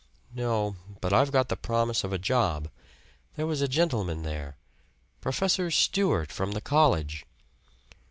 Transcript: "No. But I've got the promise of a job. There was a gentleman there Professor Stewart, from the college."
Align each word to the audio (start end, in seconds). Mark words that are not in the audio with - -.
"No. 0.33 0.77
But 0.99 1.13
I've 1.13 1.31
got 1.31 1.47
the 1.49 1.55
promise 1.55 2.03
of 2.03 2.11
a 2.11 2.17
job. 2.17 2.69
There 3.35 3.45
was 3.45 3.61
a 3.61 3.67
gentleman 3.67 4.23
there 4.23 4.57
Professor 5.21 5.69
Stewart, 5.69 6.31
from 6.31 6.53
the 6.53 6.59
college." 6.61 7.23